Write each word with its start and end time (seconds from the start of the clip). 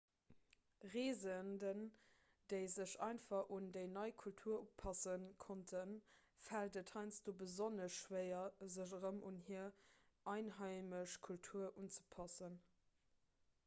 reesenden 0.95 1.81
déi 2.53 2.61
sech 2.75 2.93
einfach 3.09 3.49
un 3.57 3.67
déi 3.77 3.83
nei 3.97 4.05
kultur 4.23 4.55
upasse 4.63 5.13
konnten 5.45 5.93
fält 6.47 6.79
et 6.83 6.91
heiansdo 6.97 7.35
besonnesch 7.43 7.99
schwéier 7.99 8.47
sech 8.79 8.95
erëm 9.01 9.23
un 9.33 9.39
hir 9.51 9.71
einheimesch 10.37 11.17
kultur 11.31 11.69
unzepassen 11.85 12.61